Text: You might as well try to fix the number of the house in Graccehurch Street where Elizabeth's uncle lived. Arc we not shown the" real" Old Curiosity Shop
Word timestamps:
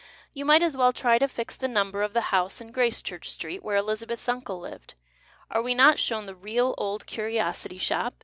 You 0.33 0.45
might 0.45 0.63
as 0.63 0.75
well 0.75 0.91
try 0.91 1.19
to 1.19 1.27
fix 1.27 1.55
the 1.55 1.67
number 1.67 2.01
of 2.01 2.13
the 2.13 2.31
house 2.33 2.59
in 2.59 2.71
Graccehurch 2.71 3.25
Street 3.25 3.61
where 3.61 3.75
Elizabeth's 3.77 4.27
uncle 4.27 4.59
lived. 4.59 4.95
Arc 5.51 5.63
we 5.63 5.75
not 5.75 5.99
shown 5.99 6.25
the" 6.25 6.33
real" 6.35 6.73
Old 6.79 7.05
Curiosity 7.05 7.77
Shop 7.77 8.15